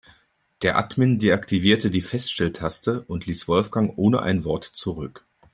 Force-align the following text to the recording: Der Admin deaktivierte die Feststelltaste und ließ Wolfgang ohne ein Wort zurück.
Der 0.63 0.77
Admin 0.79 1.19
deaktivierte 1.19 1.91
die 1.91 2.01
Feststelltaste 2.01 3.03
und 3.07 3.27
ließ 3.27 3.47
Wolfgang 3.47 3.93
ohne 3.99 4.23
ein 4.23 4.43
Wort 4.43 4.63
zurück. 4.63 5.23